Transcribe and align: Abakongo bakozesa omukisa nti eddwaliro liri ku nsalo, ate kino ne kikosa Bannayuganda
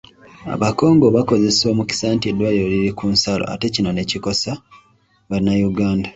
Abakongo 0.55 1.05
bakozesa 1.15 1.63
omukisa 1.73 2.05
nti 2.15 2.25
eddwaliro 2.31 2.67
liri 2.73 2.91
ku 2.99 3.05
nsalo, 3.13 3.43
ate 3.53 3.67
kino 3.73 3.89
ne 3.93 4.03
kikosa 4.09 4.51
Bannayuganda 5.29 6.09